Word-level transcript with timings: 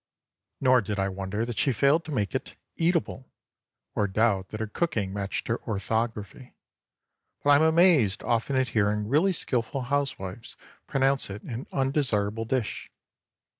Nor 0.59 0.81
did 0.81 0.97
I 0.97 1.09
wonder 1.09 1.45
that 1.45 1.59
she 1.59 1.71
failed 1.71 2.05
to 2.05 2.11
make 2.11 2.33
it 2.33 2.55
"eatible," 2.75 3.29
or 3.93 4.07
doubt 4.07 4.47
that 4.49 4.59
her 4.59 4.65
cooking 4.65 5.13
matched 5.13 5.47
her 5.47 5.61
orthography. 5.61 6.55
But 7.43 7.51
I 7.51 7.55
am 7.57 7.61
amazed 7.61 8.23
often 8.23 8.55
at 8.55 8.69
hearing 8.69 9.07
really 9.07 9.31
skilful 9.31 9.81
housewives 9.83 10.57
pronounce 10.87 11.29
it 11.29 11.43
an 11.43 11.67
undesirable 11.71 12.45
dish. 12.45 12.89